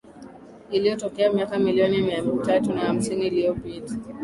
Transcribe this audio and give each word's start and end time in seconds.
Iliyotokea 0.71 1.31
miaka 1.33 1.59
milioni 1.59 2.01
mia 2.01 2.23
tatu 2.45 2.73
na 2.73 2.81
hamsini 2.81 3.27
iliyopita 3.27 3.97